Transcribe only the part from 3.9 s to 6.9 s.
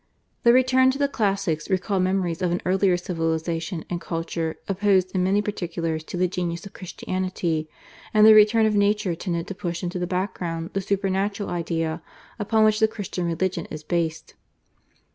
culture opposed in many particulars to the genius of